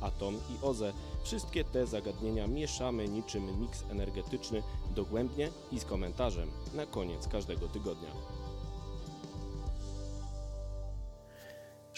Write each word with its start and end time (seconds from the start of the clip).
atom 0.00 0.34
i 0.34 0.64
OZE 0.64 0.92
wszystkie 1.24 1.64
te 1.64 1.86
zagadnienia 1.86 2.46
mieszamy 2.46 3.08
niczym 3.08 3.60
miks 3.60 3.84
energetyczny 3.90 4.62
dogłębnie 4.96 5.48
i 5.72 5.80
z 5.80 5.84
komentarzem 5.84 6.48
na 6.74 6.86
koniec 6.86 7.28
każdego 7.28 7.68
tygodnia. 7.68 8.10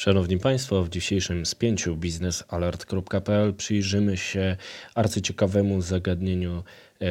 Szanowni 0.01 0.39
Państwo, 0.39 0.84
w 0.84 0.89
dzisiejszym 0.89 1.47
spięciu 1.47 1.97
biznesalert.pl 1.97 3.55
przyjrzymy 3.55 4.17
się 4.17 4.56
arcyciekawemu 4.95 5.80
zagadnieniu, 5.80 6.62
e, 7.01 7.05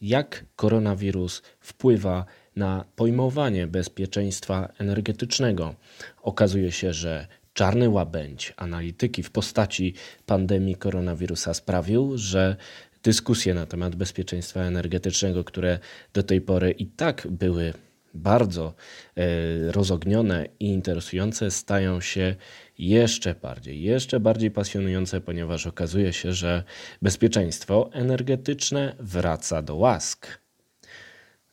jak 0.00 0.44
koronawirus 0.56 1.42
wpływa 1.60 2.24
na 2.56 2.84
pojmowanie 2.96 3.66
bezpieczeństwa 3.66 4.72
energetycznego. 4.78 5.74
Okazuje 6.22 6.72
się, 6.72 6.92
że 6.92 7.26
czarny 7.52 7.88
łabędź 7.88 8.52
analityki 8.56 9.22
w 9.22 9.30
postaci 9.30 9.94
pandemii 10.26 10.76
koronawirusa 10.76 11.54
sprawił, 11.54 12.18
że 12.18 12.56
dyskusje 13.02 13.54
na 13.54 13.66
temat 13.66 13.96
bezpieczeństwa 13.96 14.60
energetycznego, 14.60 15.44
które 15.44 15.78
do 16.12 16.22
tej 16.22 16.40
pory 16.40 16.70
i 16.70 16.86
tak 16.86 17.26
były 17.30 17.72
bardzo 18.14 18.74
e, 19.16 19.72
rozognione 19.72 20.46
i 20.60 20.66
interesujące, 20.66 21.50
stają 21.50 22.00
się 22.00 22.36
jeszcze 22.78 23.34
bardziej, 23.34 23.82
jeszcze 23.82 24.20
bardziej 24.20 24.50
pasjonujące, 24.50 25.20
ponieważ 25.20 25.66
okazuje 25.66 26.12
się, 26.12 26.32
że 26.32 26.62
bezpieczeństwo 27.02 27.90
energetyczne 27.92 28.96
wraca 29.00 29.62
do 29.62 29.76
łask. 29.76 30.26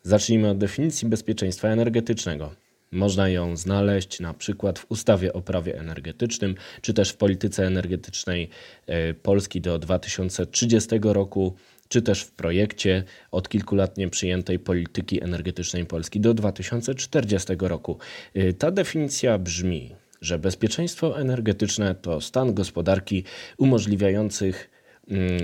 Zacznijmy 0.03 0.49
od 0.49 0.57
definicji 0.57 1.07
bezpieczeństwa 1.07 1.67
energetycznego. 1.67 2.68
Można 2.91 3.29
ją 3.29 3.57
znaleźć 3.57 4.19
na 4.19 4.33
przykład 4.33 4.79
w 4.79 4.85
ustawie 4.89 5.33
o 5.33 5.41
prawie 5.41 5.79
energetycznym, 5.79 6.55
czy 6.81 6.93
też 6.93 7.09
w 7.09 7.17
polityce 7.17 7.67
energetycznej 7.67 8.49
e, 8.87 9.13
Polski 9.13 9.61
do 9.61 9.79
2030 9.79 10.89
roku, 11.03 11.55
czy 11.87 12.01
też 12.01 12.21
w 12.21 12.31
projekcie 12.31 13.03
od 13.31 13.49
kilku 13.49 13.75
lat 13.75 13.97
nieprzyjętej 13.97 14.59
polityki 14.59 15.23
energetycznej 15.23 15.85
Polski 15.85 16.19
do 16.19 16.33
2040 16.33 17.53
roku. 17.59 17.97
E, 18.33 18.53
ta 18.53 18.71
definicja 18.71 19.37
brzmi, 19.37 19.95
że 20.21 20.39
bezpieczeństwo 20.39 21.19
energetyczne 21.19 21.95
to 21.95 22.21
stan 22.21 22.53
gospodarki 22.53 23.23
umożliwiających 23.57 24.78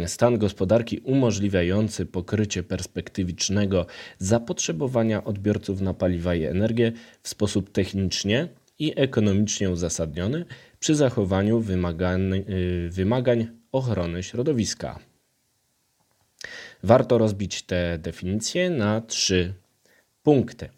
stan 0.06 0.38
gospodarki 0.38 1.00
umożliwiający 1.00 2.06
pokrycie 2.06 2.64
perspektywicznego 2.64 3.86
zapotrzebowania 4.18 5.24
odbiorców 5.24 5.82
na 5.82 5.94
paliwa 5.94 6.36
i 6.36 6.44
energię 6.44 6.92
w 7.22 7.30
sposób 7.30 7.72
technicznie 7.72 8.48
i 8.80 8.94
ekonomicznie 8.96 9.70
uzasadniony 9.70 10.46
przy 10.80 10.96
zachowaniu 10.96 11.60
wymagań, 11.60 12.34
y, 12.34 12.90
wymagań 12.92 13.48
ochrony 13.72 14.24
środowiska. 14.24 15.00
Warto 16.84 17.18
rozbić 17.18 17.62
te 17.62 17.98
definicje 17.98 18.70
na 18.70 19.02
trzy 19.02 19.54
punkty. 20.24 20.70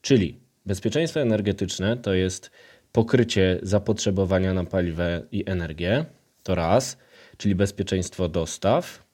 Czyli 0.00 0.40
bezpieczeństwo 0.66 1.20
energetyczne 1.20 1.96
to 1.96 2.14
jest 2.14 2.50
pokrycie 2.92 3.58
zapotrzebowania 3.62 4.54
na 4.54 4.64
paliwa 4.64 5.04
i 5.32 5.44
energię, 5.46 6.04
to 6.42 6.54
raz 6.54 6.96
czyli 7.36 7.54
bezpieczeństwo 7.54 8.28
dostaw, 8.28 9.06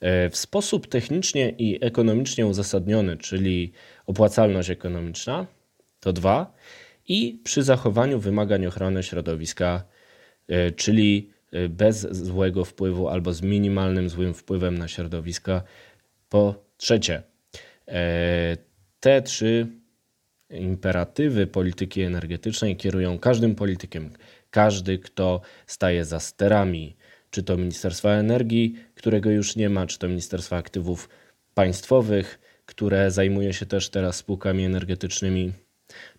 e, 0.00 0.30
w 0.30 0.36
sposób 0.36 0.86
technicznie 0.86 1.50
i 1.50 1.84
ekonomicznie 1.84 2.46
uzasadniony, 2.46 3.16
czyli 3.16 3.72
opłacalność 4.06 4.70
ekonomiczna, 4.70 5.46
to 6.00 6.12
dwa, 6.12 6.54
i 7.08 7.40
przy 7.44 7.62
zachowaniu 7.62 8.18
wymagań 8.18 8.66
ochrony 8.66 9.02
środowiska, 9.02 9.84
e, 10.48 10.70
czyli 10.70 11.30
e, 11.52 11.68
bez 11.68 12.00
złego 12.16 12.64
wpływu 12.64 13.08
albo 13.08 13.32
z 13.32 13.42
minimalnym 13.42 14.08
złym 14.08 14.34
wpływem 14.34 14.78
na 14.78 14.88
środowisko. 14.88 15.62
Po 16.28 16.54
trzecie, 16.76 17.22
te 19.00 19.22
trzy 19.22 19.66
imperatywy 20.50 21.46
polityki 21.46 22.02
energetycznej 22.02 22.76
kierują 22.76 23.18
każdym 23.18 23.54
politykiem. 23.54 24.10
Każdy, 24.50 24.98
kto 24.98 25.40
staje 25.66 26.04
za 26.04 26.20
sterami 26.20 26.96
czy 27.30 27.42
to 27.42 27.56
Ministerstwa 27.56 28.10
Energii, 28.10 28.74
którego 28.94 29.30
już 29.30 29.56
nie 29.56 29.68
ma, 29.68 29.86
czy 29.86 29.98
to 29.98 30.08
Ministerstwa 30.08 30.56
Aktywów 30.56 31.08
Państwowych, 31.54 32.38
które 32.66 33.10
zajmuje 33.10 33.52
się 33.52 33.66
też 33.66 33.88
teraz 33.88 34.16
spółkami 34.16 34.64
energetycznymi, 34.64 35.52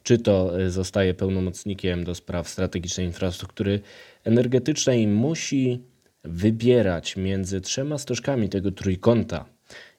czy 0.03 0.17
to 0.17 0.61
e, 0.61 0.69
zostaje 0.69 1.13
pełnomocnikiem 1.13 2.03
do 2.03 2.15
spraw 2.15 2.49
strategicznej 2.49 3.05
infrastruktury 3.05 3.79
energetycznej, 4.23 5.07
musi 5.07 5.83
wybierać 6.23 7.17
między 7.17 7.61
trzema 7.61 7.97
stożkami 7.97 8.49
tego 8.49 8.71
trójkąta 8.71 9.45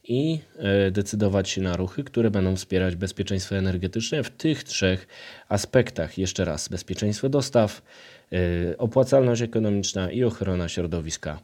i 0.05 0.39
e, 0.59 0.91
decydować 0.91 1.49
się 1.49 1.61
na 1.61 1.77
ruchy, 1.77 2.05
które 2.05 2.31
będą 2.31 2.57
wspierać 2.57 2.97
bezpieczeństwo 2.97 3.57
energetyczne 3.57 4.23
w 4.23 4.31
tych 4.31 4.65
trzech 4.65 5.07
aspektach. 5.49 6.19
Jeszcze 6.19 6.45
raz, 6.45 6.69
bezpieczeństwo 6.69 7.29
dostaw, 7.29 7.83
opłacalność 8.79 9.43
ekonomiczna 9.43 10.11
i 10.11 10.25
ochrona 10.25 10.69
środowiska. 10.69 11.41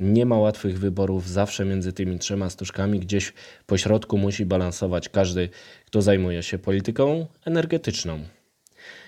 Nie 0.00 0.26
ma 0.26 0.38
łatwych 0.38 0.78
wyborów, 0.78 1.28
zawsze 1.28 1.64
między 1.64 1.92
tymi 1.92 2.18
trzema 2.18 2.50
sztuczkami 2.50 3.00
gdzieś 3.00 3.32
po 3.66 3.78
środku 3.78 4.18
musi 4.18 4.46
balansować 4.46 5.08
każdy, 5.08 5.48
kto 5.86 6.02
zajmuje 6.02 6.42
się 6.42 6.58
polityką 6.58 7.26
energetyczną. 7.44 8.20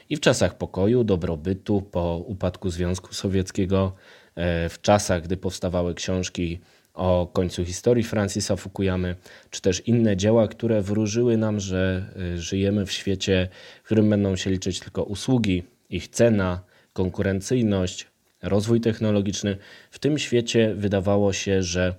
I 0.09 0.17
w 0.17 0.21
czasach 0.21 0.59
pokoju, 0.59 1.05
dobrobytu, 1.05 1.83
po 1.83 2.17
upadku 2.27 2.71
Związku 2.71 3.15
Sowieckiego, 3.15 3.93
e, 4.35 4.69
w 4.69 4.81
czasach, 4.81 5.23
gdy 5.23 5.37
powstawały 5.37 5.95
książki 5.95 6.61
o 6.95 7.31
końcu 7.33 7.65
historii 7.65 8.05
Francisa 8.05 8.57
Fukuyamy, 8.57 9.17
czy 9.51 9.61
też 9.61 9.89
inne 9.89 10.17
dzieła, 10.17 10.49
które 10.49 10.83
wróżyły 10.83 11.37
nam, 11.37 11.61
że 11.61 12.13
y, 12.35 12.39
żyjemy 12.39 12.87
w 12.87 12.93
świecie, 12.93 13.49
w 13.83 13.87
którym 13.87 14.11
będą 14.11 14.37
się 14.37 14.51
liczyć 14.51 14.81
tylko 14.81 15.03
usługi, 15.03 15.63
ich 15.91 16.09
cena, 16.09 16.61
konkurencyjność, 16.93 18.07
rozwój 18.43 18.81
technologiczny. 18.81 19.57
W 19.91 19.99
tym 19.99 20.19
świecie 20.19 20.75
wydawało 20.75 21.33
się, 21.33 21.63
że 21.63 21.95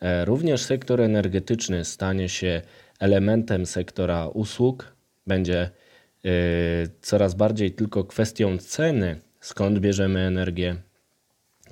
e, 0.00 0.24
również 0.24 0.62
sektor 0.62 1.00
energetyczny 1.00 1.84
stanie 1.84 2.28
się 2.28 2.62
elementem 3.00 3.66
sektora 3.66 4.28
usług, 4.28 4.94
będzie 5.26 5.70
y, 6.24 6.30
coraz 7.00 7.34
bardziej 7.34 7.72
tylko 7.72 8.04
kwestią 8.04 8.58
ceny, 8.58 9.20
skąd 9.40 9.78
bierzemy 9.78 10.20
energię, 10.20 10.76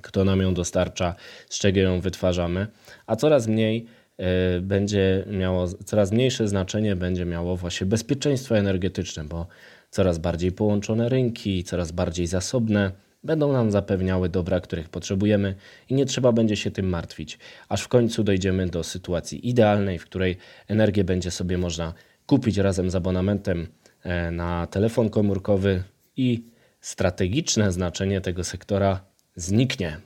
kto 0.01 0.23
nam 0.23 0.41
ją 0.41 0.53
dostarcza, 0.53 1.15
z 1.49 1.59
czego 1.59 1.79
ją 1.79 2.01
wytwarzamy, 2.01 2.67
a 3.07 3.15
coraz 3.15 3.47
mniej 3.47 3.85
e, 4.17 4.59
będzie 4.61 5.25
miało, 5.27 5.67
coraz 5.67 6.11
mniejsze 6.11 6.47
znaczenie 6.47 6.95
będzie 6.95 7.25
miało 7.25 7.57
właśnie 7.57 7.87
bezpieczeństwo 7.87 8.57
energetyczne, 8.57 9.23
bo 9.23 9.47
coraz 9.93 10.17
bardziej 10.17 10.51
połączone 10.51 11.09
rynki, 11.09 11.63
coraz 11.63 11.91
bardziej 11.91 12.27
zasobne 12.27 12.91
będą 13.23 13.53
nam 13.53 13.71
zapewniały 13.71 14.29
dobra, 14.29 14.61
których 14.61 14.89
potrzebujemy 14.89 15.55
i 15.89 15.93
nie 15.93 16.05
trzeba 16.05 16.31
będzie 16.31 16.55
się 16.55 16.71
tym 16.71 16.89
martwić, 16.89 17.39
aż 17.69 17.81
w 17.81 17.87
końcu 17.87 18.23
dojdziemy 18.23 18.67
do 18.67 18.83
sytuacji 18.83 19.49
idealnej, 19.49 19.99
w 19.99 20.05
której 20.05 20.37
energię 20.67 21.03
będzie 21.03 21.31
sobie 21.31 21.57
można 21.57 21.93
kupić 22.25 22.57
razem 22.57 22.89
z 22.89 22.95
abonamentem 22.95 23.67
e, 24.03 24.31
na 24.31 24.67
telefon 24.67 25.09
komórkowy 25.09 25.83
i 26.17 26.43
strategiczne 26.81 27.71
znaczenie 27.71 28.21
tego 28.21 28.43
sektora 28.43 28.99
zniknie. 29.35 29.97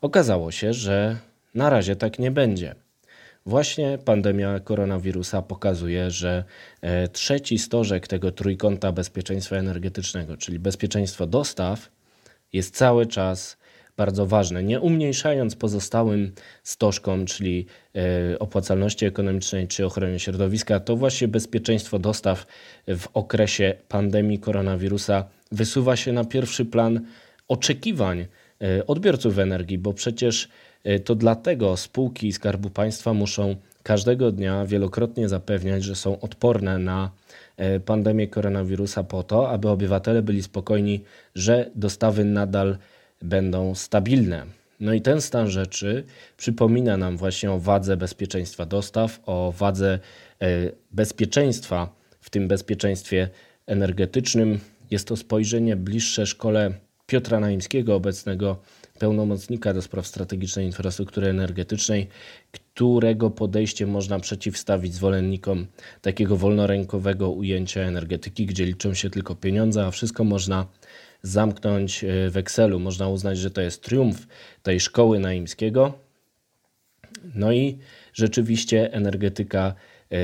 Okazało 0.00 0.50
się, 0.50 0.72
że 0.72 1.16
na 1.54 1.70
razie 1.70 1.96
tak 1.96 2.18
nie 2.18 2.30
będzie. 2.30 2.74
Właśnie 3.46 3.98
pandemia 4.04 4.60
koronawirusa 4.60 5.42
pokazuje, 5.42 6.10
że 6.10 6.44
e, 6.80 7.08
trzeci 7.08 7.58
stożek 7.58 8.08
tego 8.08 8.32
trójkąta 8.32 8.92
bezpieczeństwa 8.92 9.56
energetycznego, 9.56 10.36
czyli 10.36 10.58
bezpieczeństwo 10.58 11.26
dostaw, 11.26 11.90
jest 12.52 12.76
cały 12.76 13.06
czas 13.06 13.56
bardzo 13.96 14.26
ważne, 14.26 14.62
nie 14.62 14.80
umniejszając 14.80 15.56
pozostałym 15.56 16.32
stożkom, 16.62 17.26
czyli 17.26 17.66
e, 17.94 18.38
opłacalności 18.38 19.06
ekonomicznej 19.06 19.68
czy 19.68 19.86
ochrony 19.86 20.18
środowiska, 20.18 20.80
to 20.80 20.96
właśnie 20.96 21.28
bezpieczeństwo 21.28 21.98
dostaw 21.98 22.46
w 22.88 23.06
okresie 23.14 23.74
pandemii 23.88 24.38
koronawirusa 24.38 25.24
wysuwa 25.52 25.96
się 25.96 26.12
na 26.12 26.24
pierwszy 26.24 26.64
plan 26.64 27.00
oczekiwań 27.48 28.26
e, 28.62 28.86
odbiorców 28.86 29.38
energii, 29.38 29.78
bo 29.78 29.92
przecież 29.92 30.48
to 31.04 31.14
dlatego 31.14 31.76
spółki 31.76 32.32
Skarbu 32.32 32.70
Państwa 32.70 33.14
muszą 33.14 33.56
każdego 33.82 34.32
dnia 34.32 34.66
wielokrotnie 34.66 35.28
zapewniać, 35.28 35.84
że 35.84 35.94
są 35.94 36.20
odporne 36.20 36.78
na 36.78 37.10
e, 37.56 37.80
pandemię 37.80 38.28
koronawirusa 38.28 39.04
po 39.04 39.22
to, 39.22 39.50
aby 39.50 39.68
obywatele 39.68 40.22
byli 40.22 40.42
spokojni, 40.42 41.04
że 41.34 41.70
dostawy 41.74 42.24
nadal 42.24 42.78
będą 43.22 43.74
stabilne. 43.74 44.46
No 44.80 44.92
i 44.92 45.00
ten 45.00 45.20
stan 45.20 45.50
rzeczy 45.50 46.04
przypomina 46.36 46.96
nam 46.96 47.16
właśnie 47.16 47.52
o 47.52 47.58
wadze 47.58 47.96
bezpieczeństwa 47.96 48.66
dostaw, 48.66 49.20
o 49.26 49.52
wadze 49.58 49.98
e, 50.42 50.48
bezpieczeństwa, 50.92 51.94
w 52.20 52.30
tym 52.30 52.48
bezpieczeństwie 52.48 53.28
energetycznym. 53.66 54.60
Jest 54.90 55.08
to 55.08 55.16
spojrzenie 55.16 55.76
bliższe 55.76 56.26
szkole 56.26 56.72
Piotra 57.06 57.40
Naimskiego, 57.40 57.94
obecnego 57.94 58.56
pełnomocnika 58.98 59.74
do 59.74 59.82
spraw 59.82 60.06
strategicznej 60.06 60.66
infrastruktury 60.66 61.28
energetycznej, 61.28 62.08
którego 62.52 63.30
podejście 63.30 63.86
można 63.86 64.20
przeciwstawić 64.20 64.94
zwolennikom 64.94 65.66
takiego 66.02 66.36
wolnorękowego 66.36 67.30
ujęcia 67.30 67.80
energetyki, 67.80 68.46
gdzie 68.46 68.64
liczą 68.64 68.94
się 68.94 69.10
tylko 69.10 69.34
pieniądze, 69.34 69.86
a 69.86 69.90
wszystko 69.90 70.24
można 70.24 70.66
zamknąć 71.22 72.04
e, 72.04 72.30
w 72.30 72.36
Excelu. 72.36 72.80
Można 72.80 73.08
uznać, 73.08 73.38
że 73.38 73.50
to 73.50 73.60
jest 73.60 73.82
triumf 73.82 74.26
tej 74.62 74.80
szkoły 74.80 75.18
naimskiego. 75.18 75.98
No 77.34 77.52
i 77.52 77.78
rzeczywiście 78.12 78.92
energetyka 78.92 79.74
e, 80.12 80.16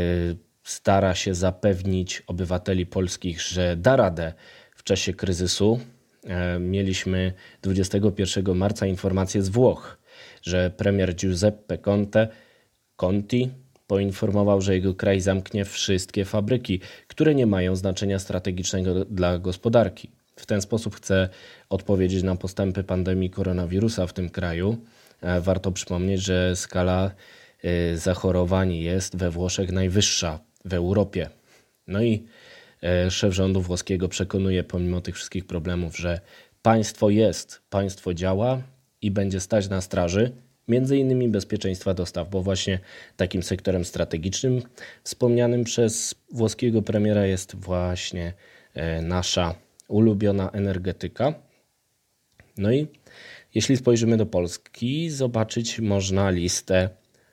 stara 0.65 1.15
się 1.15 1.35
zapewnić 1.35 2.23
obywateli 2.27 2.87
polskich, 2.87 3.41
że 3.41 3.77
da 3.77 3.97
radę 3.97 4.33
w 4.75 4.83
czasie 4.83 5.15
kryzysu. 5.15 5.81
E, 6.27 6.59
mieliśmy 6.59 7.33
21 7.63 8.55
marca 8.55 8.87
informację 8.87 9.43
z 9.43 9.49
Włoch, 9.49 9.99
że 10.43 10.71
premier 10.77 11.15
Giuseppe 11.15 11.79
Conte, 11.79 12.29
Conti 12.97 13.51
poinformował, 13.87 14.61
że 14.61 14.75
jego 14.75 14.95
kraj 14.95 15.21
zamknie 15.21 15.65
wszystkie 15.65 16.25
fabryki, 16.25 16.81
które 17.09 17.35
nie 17.35 17.47
mają 17.47 17.77
znaczenia 17.77 18.19
strategicznego 18.19 19.05
dla 19.05 19.39
gospodarki. 19.39 20.11
W 20.37 20.47
ten 20.47 20.63
sposób 20.63 20.97
chce 20.97 21.29
odpowiedzieć 21.69 22.23
na 22.23 22.37
postępy 22.37 22.85
pandemii 22.85 23.31
koronawirusa 23.31 24.07
w 24.07 24.13
tym 24.13 24.31
kraju. 24.31 24.77
E, 25.21 25.41
warto 25.41 25.73
przypomnieć, 25.73 26.21
że 26.21 26.57
skala 26.57 27.11
e, 27.63 27.97
zachorowań 27.97 28.75
jest 28.75 29.17
we 29.17 29.31
Włoszech 29.31 29.73
najwyższa 29.73 30.41
w 30.65 30.75
Europie. 30.75 31.31
No 31.87 32.03
i 32.03 32.27
szef 33.11 33.35
rządu 33.35 33.61
włoskiego 33.63 34.09
przekonuje 34.09 34.65
pomimo 34.65 35.01
tych 35.01 35.15
wszystkich 35.15 35.47
problemów, 35.47 35.99
że 35.99 36.21
państwo 36.63 37.11
jest, 37.11 37.63
państwo 37.71 38.15
działa 38.15 38.63
i 39.03 39.11
będzie 39.11 39.41
stać 39.41 39.69
na 39.69 39.81
straży 39.81 40.33
między 40.69 40.97
innymi 40.97 41.29
bezpieczeństwa 41.29 41.95
dostaw, 41.95 42.31
bo 42.31 42.43
właśnie 42.43 42.79
takim 43.17 43.43
sektorem 43.43 43.85
strategicznym 43.85 44.63
wspomnianym 45.05 45.65
przez 45.65 46.15
włoskiego 46.33 46.83
premiera 46.83 47.27
jest 47.27 47.57
właśnie 47.57 48.33
nasza 49.03 49.55
ulubiona 49.89 50.51
energetyka. 50.51 51.35
No 52.59 52.73
i 52.73 52.87
jeśli 53.55 53.77
spojrzymy 53.77 54.17
do 54.17 54.27
Polski, 54.27 55.11
zobaczyć 55.11 55.81
można 55.81 56.31
listę 56.31 56.89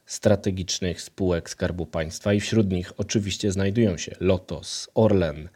strategicznych 0.08 1.02
spółek 1.02 1.50
Skarbu 1.50 1.86
Państwa 1.86 2.34
i 2.34 2.40
wśród 2.40 2.72
nich 2.72 2.94
oczywiście 2.98 3.52
znajdują 3.52 3.98
się 3.98 4.16
Lotos, 4.20 4.90
Orlen, 4.96 5.50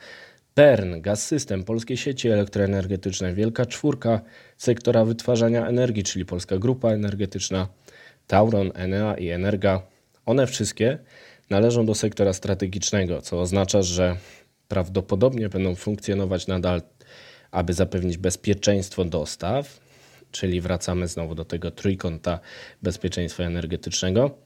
PERN, 0.53 1.01
Gaz 1.01 1.27
System, 1.27 1.63
Polskie 1.63 1.97
Sieci 1.97 2.29
Elektroenergetyczne, 2.29 3.33
Wielka 3.33 3.65
Czwórka 3.65 4.21
sektora 4.57 5.05
wytwarzania 5.05 5.67
energii, 5.67 6.03
czyli 6.03 6.25
Polska 6.25 6.57
Grupa 6.57 6.89
Energetyczna, 6.89 7.67
Tauron, 8.27 8.71
Enea 8.75 9.17
i 9.17 9.29
Energa. 9.29 9.81
One 10.25 10.47
wszystkie 10.47 10.97
należą 11.49 11.85
do 11.85 11.95
sektora 11.95 12.33
strategicznego, 12.33 13.21
co 13.21 13.41
oznacza, 13.41 13.81
że 13.81 14.17
prawdopodobnie 14.67 15.49
będą 15.49 15.75
funkcjonować 15.75 16.47
nadal, 16.47 16.81
aby 17.51 17.73
zapewnić 17.73 18.17
bezpieczeństwo 18.17 19.05
dostaw, 19.05 19.79
czyli 20.31 20.61
wracamy 20.61 21.07
znowu 21.07 21.35
do 21.35 21.45
tego 21.45 21.71
trójkąta 21.71 22.39
bezpieczeństwa 22.81 23.43
energetycznego 23.43 24.37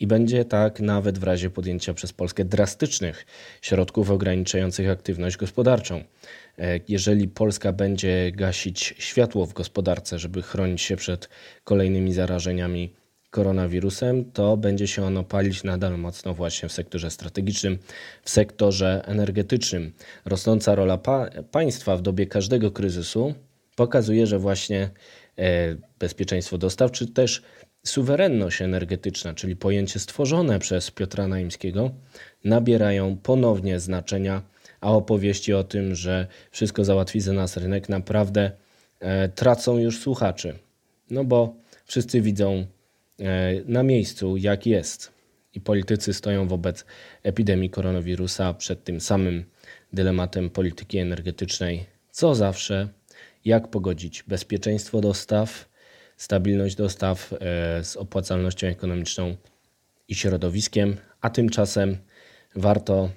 i 0.00 0.06
będzie 0.06 0.44
tak 0.44 0.80
nawet 0.80 1.18
w 1.18 1.22
razie 1.22 1.50
podjęcia 1.50 1.94
przez 1.94 2.12
Polskę 2.12 2.44
drastycznych 2.44 3.26
środków 3.62 4.10
ograniczających 4.10 4.90
aktywność 4.90 5.36
gospodarczą. 5.36 6.04
E, 6.58 6.80
jeżeli 6.88 7.28
Polska 7.28 7.72
będzie 7.72 8.32
gasić 8.32 8.94
światło 8.98 9.46
w 9.46 9.52
gospodarce, 9.52 10.18
żeby 10.18 10.42
chronić 10.42 10.82
się 10.82 10.96
przed 10.96 11.28
kolejnymi 11.64 12.12
zarażeniami 12.12 12.92
koronawirusem, 13.34 14.24
to 14.32 14.56
będzie 14.56 14.86
się 14.86 15.02
ono 15.04 15.24
palić 15.24 15.64
nadal 15.64 15.98
mocno 15.98 16.34
właśnie 16.34 16.68
w 16.68 16.72
sektorze 16.72 17.10
strategicznym, 17.10 17.78
w 18.22 18.30
sektorze 18.30 19.02
energetycznym. 19.06 19.92
Rosnąca 20.24 20.74
rola 20.74 20.98
pa 20.98 21.30
państwa 21.50 21.96
w 21.96 22.02
dobie 22.02 22.26
każdego 22.26 22.70
kryzysu 22.70 23.34
pokazuje, 23.76 24.26
że 24.26 24.38
właśnie 24.38 24.90
bezpieczeństwo 25.98 26.58
dostaw, 26.58 26.92
czy 26.92 27.06
też 27.06 27.42
suwerenność 27.84 28.62
energetyczna, 28.62 29.34
czyli 29.34 29.56
pojęcie 29.56 29.98
stworzone 29.98 30.58
przez 30.58 30.90
Piotra 30.90 31.28
Naimskiego, 31.28 31.90
nabierają 32.44 33.16
ponownie 33.16 33.80
znaczenia, 33.80 34.42
a 34.80 34.92
opowieści 34.92 35.54
o 35.54 35.64
tym, 35.64 35.94
że 35.94 36.26
wszystko 36.50 36.84
załatwi 36.84 37.20
za 37.20 37.32
nas 37.32 37.56
rynek, 37.56 37.88
naprawdę 37.88 38.50
e, 39.00 39.28
tracą 39.28 39.78
już 39.78 39.98
słuchaczy. 39.98 40.58
No 41.10 41.24
bo 41.24 41.54
wszyscy 41.86 42.20
widzą 42.20 42.66
E, 43.20 43.54
na 43.66 43.82
miejscu, 43.82 44.36
jak 44.36 44.66
jest. 44.66 45.12
I 45.54 45.60
politycy 45.60 46.14
stoją 46.14 46.48
wobec 46.48 46.84
epidemii 47.22 47.70
koronawirusa 47.70 48.54
przed 48.54 48.84
tym 48.84 49.00
samym 49.00 49.44
dylematem 49.92 50.50
polityki 50.50 50.98
energetycznej, 50.98 51.86
co 52.10 52.34
zawsze, 52.34 52.88
jak 53.44 53.68
pogodzić 53.68 54.22
bezpieczeństwo 54.22 55.00
dostaw, 55.00 55.68
stabilność 56.16 56.76
dostaw 56.76 57.32
e, 57.32 57.36
z 57.84 57.96
opłacalnością 57.96 58.66
ekonomiczną 58.66 59.36
i 60.08 60.14
środowiskiem, 60.14 60.96
a 61.20 61.30
tymczasem 61.30 61.96
warto 62.56 63.10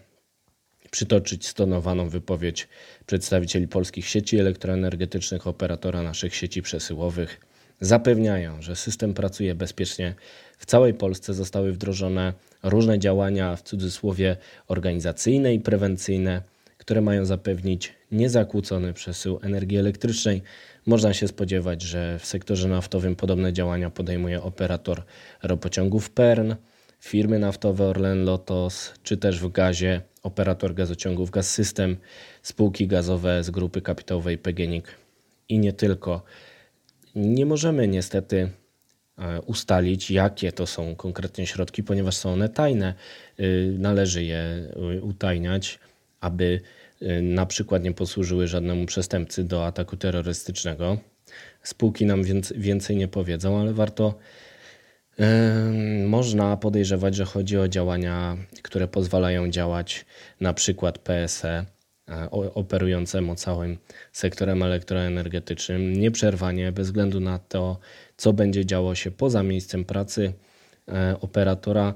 przytoczyć 0.91 1.47
stonowaną 1.47 2.09
wypowiedź 2.09 2.67
przedstawicieli 3.05 3.67
polskich 3.67 4.07
sieci 4.07 4.39
elektroenergetycznych, 4.39 5.47
operatora 5.47 6.03
naszych 6.03 6.35
sieci 6.35 6.61
przesyłowych 6.61 7.39
zapewniają, 7.79 8.61
że 8.61 8.75
system 8.75 9.13
pracuje 9.13 9.55
bezpiecznie. 9.55 10.15
W 10.57 10.65
całej 10.65 10.93
Polsce 10.93 11.33
zostały 11.33 11.71
wdrożone 11.71 12.33
różne 12.63 12.99
działania, 12.99 13.55
w 13.55 13.61
cudzysłowie 13.61 14.37
organizacyjne 14.67 15.53
i 15.53 15.59
prewencyjne, 15.59 16.41
które 16.87 17.01
mają 17.01 17.25
zapewnić 17.25 17.93
niezakłócony 18.11 18.93
przesył 18.93 19.39
energii 19.43 19.77
elektrycznej. 19.77 20.41
Można 20.85 21.13
się 21.13 21.27
spodziewać, 21.27 21.81
że 21.81 22.19
w 22.19 22.25
sektorze 22.25 22.67
naftowym 22.67 23.15
podobne 23.15 23.53
działania 23.53 23.89
podejmuje 23.89 24.41
operator 24.43 25.03
ropociągów 25.43 26.09
PERN, 26.09 26.53
firmy 26.99 27.39
naftowe 27.39 27.85
Orlen 27.85 28.23
Lotos, 28.23 28.93
czy 29.03 29.17
też 29.17 29.39
w 29.39 29.51
gazie 29.51 30.01
operator 30.23 30.73
gazociągów 30.73 31.29
Gaz 31.29 31.49
System, 31.49 31.97
spółki 32.41 32.87
gazowe 32.87 33.43
z 33.43 33.49
grupy 33.49 33.81
kapitałowej 33.81 34.37
PGNiG 34.37 34.87
i 35.49 35.59
nie 35.59 35.73
tylko. 35.73 36.23
Nie 37.15 37.45
możemy 37.45 37.87
niestety 37.87 38.49
e, 39.17 39.41
ustalić, 39.41 40.11
jakie 40.11 40.51
to 40.51 40.67
są 40.67 40.95
konkretnie 40.95 41.47
środki, 41.47 41.83
ponieważ 41.83 42.17
są 42.17 42.33
one 42.33 42.49
tajne. 42.49 42.93
Y, 43.39 43.75
należy 43.79 44.23
je 44.23 44.69
y, 44.97 45.01
utajniać, 45.01 45.79
aby 46.21 46.61
y, 47.01 47.21
na 47.21 47.45
przykład 47.45 47.83
nie 47.83 47.93
posłużyły 47.93 48.47
żadnemu 48.47 48.85
przestępcy 48.85 49.43
do 49.43 49.65
ataku 49.65 49.97
terrorystycznego. 49.97 50.97
Spółki 51.63 52.05
nam 52.05 52.23
więcej 52.55 52.95
nie 52.97 53.07
powiedzą, 53.07 53.61
ale 53.61 53.73
warto. 53.73 54.17
Można 56.05 56.57
podejrzewać, 56.57 57.15
że 57.15 57.25
chodzi 57.25 57.57
o 57.57 57.67
działania, 57.67 58.37
które 58.61 58.87
pozwalają 58.87 59.49
działać 59.49 60.05
na 60.39 60.53
przykład 60.53 60.99
PSE 60.99 61.65
E, 62.09 62.29
operującemu 62.31 63.35
całym 63.35 63.77
sektorem 64.11 64.63
elektroenergetycznym 64.63 65.93
nieprzerwanie, 65.93 66.71
bez 66.71 66.87
względu 66.87 67.19
na 67.19 67.39
to, 67.39 67.79
co 68.17 68.33
będzie 68.33 68.65
działo 68.65 68.95
się 68.95 69.11
poza 69.11 69.43
miejscem 69.43 69.85
pracy 69.85 70.33
operatora, 71.21 71.93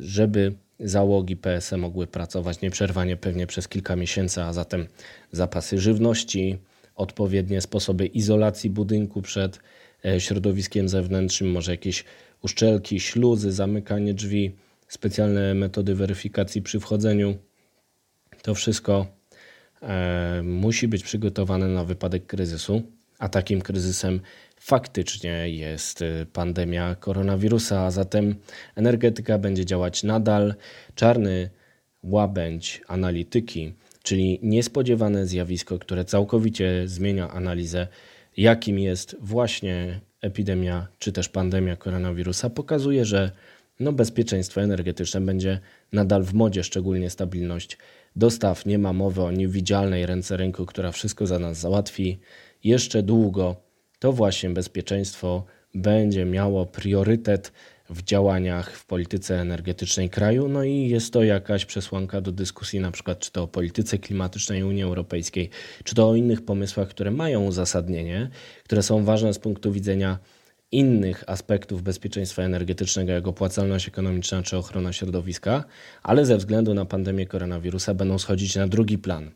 żeby 0.00 0.52
załogi 0.82 1.36
PSE 1.36 1.76
mogły 1.76 2.06
pracować 2.06 2.60
nieprzerwanie 2.60 3.16
pewnie 3.16 3.46
przez 3.46 3.68
kilka 3.68 3.96
miesięcy, 3.96 4.42
a 4.42 4.52
zatem 4.52 4.86
zapasy 5.32 5.78
żywności, 5.78 6.58
odpowiednie 6.94 7.60
sposoby 7.60 8.06
izolacji 8.06 8.70
budynku 8.70 9.22
przed 9.22 9.60
środowiskiem 10.18 10.88
zewnętrznym, 10.88 11.50
może 11.50 11.72
jakieś 11.72 12.04
uszczelki, 12.42 13.00
śluzy, 13.00 13.52
zamykanie 13.52 14.14
drzwi, 14.14 14.56
specjalne 14.88 15.54
metody 15.54 15.94
weryfikacji 15.94 16.62
przy 16.62 16.80
wchodzeniu. 16.80 17.36
To 18.42 18.54
wszystko 18.54 19.06
e, 19.82 20.42
musi 20.44 20.88
być 20.88 21.02
przygotowane 21.02 21.68
na 21.68 21.84
wypadek 21.84 22.26
kryzysu, 22.26 22.82
a 23.22 23.28
takim 23.28 23.62
kryzysem 23.62 24.20
faktycznie 24.60 25.48
jest 25.48 26.04
pandemia 26.32 26.94
koronawirusa, 26.94 27.80
a 27.80 27.90
zatem 27.90 28.34
energetyka 28.76 29.38
będzie 29.38 29.64
działać 29.64 30.02
nadal. 30.02 30.54
Czarny 30.94 31.50
łabędź 32.02 32.82
analityki, 32.88 33.72
czyli 34.02 34.38
niespodziewane 34.42 35.26
zjawisko, 35.26 35.78
które 35.78 36.04
całkowicie 36.04 36.88
zmienia 36.88 37.30
analizę, 37.30 37.88
jakim 38.36 38.78
jest 38.78 39.16
właśnie 39.20 40.00
epidemia 40.20 40.88
czy 40.98 41.12
też 41.12 41.28
pandemia 41.28 41.76
koronawirusa, 41.76 42.50
pokazuje, 42.50 43.04
że 43.04 43.30
no 43.80 43.92
bezpieczeństwo 43.92 44.62
energetyczne 44.62 45.20
będzie 45.20 45.60
nadal 45.92 46.22
w 46.22 46.34
modzie, 46.34 46.64
szczególnie 46.64 47.10
stabilność 47.10 47.78
dostaw. 48.16 48.66
Nie 48.66 48.78
ma 48.78 48.92
mowy 48.92 49.22
o 49.22 49.30
niewidzialnej 49.30 50.06
ręce 50.06 50.36
rynku, 50.36 50.66
która 50.66 50.92
wszystko 50.92 51.26
za 51.26 51.38
nas 51.38 51.58
załatwi. 51.58 52.18
Jeszcze 52.64 53.02
długo 53.02 53.56
to 53.98 54.12
właśnie 54.12 54.50
bezpieczeństwo 54.50 55.44
będzie 55.74 56.24
miało 56.24 56.66
priorytet 56.66 57.52
w 57.90 58.02
działaniach 58.02 58.76
w 58.76 58.86
polityce 58.86 59.40
energetycznej 59.40 60.10
kraju. 60.10 60.48
No 60.48 60.64
i 60.64 60.88
jest 60.88 61.12
to 61.12 61.22
jakaś 61.22 61.64
przesłanka 61.64 62.20
do 62.20 62.32
dyskusji, 62.32 62.80
na 62.80 62.90
przykład 62.90 63.18
czy 63.18 63.32
to 63.32 63.42
o 63.42 63.48
polityce 63.48 63.98
klimatycznej 63.98 64.62
Unii 64.62 64.82
Europejskiej, 64.82 65.50
czy 65.84 65.94
to 65.94 66.08
o 66.08 66.14
innych 66.14 66.44
pomysłach, 66.44 66.88
które 66.88 67.10
mają 67.10 67.44
uzasadnienie, 67.44 68.30
które 68.64 68.82
są 68.82 69.04
ważne 69.04 69.34
z 69.34 69.38
punktu 69.38 69.72
widzenia 69.72 70.18
innych 70.72 71.24
aspektów 71.26 71.82
bezpieczeństwa 71.82 72.42
energetycznego, 72.42 73.12
jak 73.12 73.28
opłacalność 73.28 73.88
ekonomiczna 73.88 74.42
czy 74.42 74.56
ochrona 74.56 74.92
środowiska, 74.92 75.64
ale 76.02 76.26
ze 76.26 76.36
względu 76.36 76.74
na 76.74 76.84
pandemię 76.84 77.26
koronawirusa 77.26 77.94
będą 77.94 78.18
schodzić 78.18 78.56
na 78.56 78.68
drugi 78.68 78.98
plan, 78.98 79.30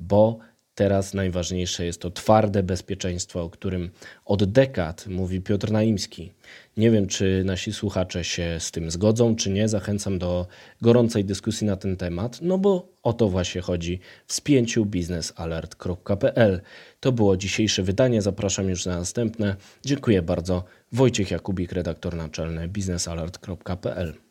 bo 0.00 0.38
Teraz 0.78 1.14
najważniejsze 1.14 1.84
jest 1.84 2.00
to 2.00 2.10
twarde 2.10 2.62
bezpieczeństwo, 2.62 3.42
o 3.42 3.50
którym 3.50 3.90
od 4.24 4.44
dekad 4.44 5.06
mówi 5.06 5.40
Piotr 5.40 5.70
Naimski. 5.70 6.32
Nie 6.76 6.90
wiem, 6.90 7.06
czy 7.06 7.42
nasi 7.44 7.72
słuchacze 7.72 8.24
się 8.24 8.56
z 8.58 8.70
tym 8.70 8.90
zgodzą, 8.90 9.36
czy 9.36 9.50
nie. 9.50 9.68
Zachęcam 9.68 10.18
do 10.18 10.46
gorącej 10.82 11.24
dyskusji 11.24 11.66
na 11.66 11.76
ten 11.76 11.96
temat, 11.96 12.38
no 12.42 12.58
bo 12.58 12.88
o 13.02 13.12
to 13.12 13.28
właśnie 13.28 13.60
chodzi 13.60 14.00
w 14.26 14.32
spięciu 14.32 14.86
biznesalert.pl. 14.86 16.60
To 17.00 17.12
było 17.12 17.36
dzisiejsze 17.36 17.82
wydanie. 17.82 18.22
Zapraszam 18.22 18.68
już 18.68 18.86
na 18.86 18.98
następne. 18.98 19.56
Dziękuję 19.84 20.22
bardzo. 20.22 20.64
Wojciech 20.92 21.30
Jakubik, 21.30 21.72
redaktor 21.72 22.16
naczelny 22.16 22.68
biznesalert.pl. 22.68 24.27